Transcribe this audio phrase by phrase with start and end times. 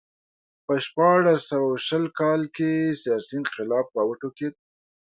[0.65, 4.53] په شپاړس سوه شل کال کې سیاسي انقلاب راوټوکېد.